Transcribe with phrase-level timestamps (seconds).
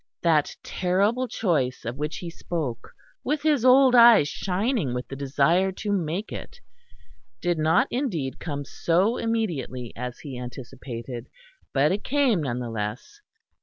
[0.23, 2.91] That terrible choice of which he spoke,
[3.23, 6.59] with his old eyes shining with the desire to make it,
[7.39, 11.29] did not indeed come so immediately as he anticipated;
[11.71, 13.21] but it came none the less.